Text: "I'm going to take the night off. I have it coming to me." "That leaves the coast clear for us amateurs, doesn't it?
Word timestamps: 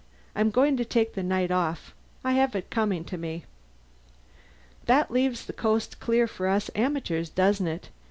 "I'm 0.35 0.49
going 0.49 0.77
to 0.77 0.83
take 0.83 1.13
the 1.13 1.21
night 1.21 1.51
off. 1.51 1.93
I 2.23 2.31
have 2.31 2.55
it 2.55 2.71
coming 2.71 3.03
to 3.05 3.19
me." 3.19 3.45
"That 4.87 5.11
leaves 5.11 5.45
the 5.45 5.53
coast 5.53 5.99
clear 5.99 6.25
for 6.25 6.47
us 6.47 6.71
amateurs, 6.73 7.29
doesn't 7.29 7.67
it? 7.67 7.89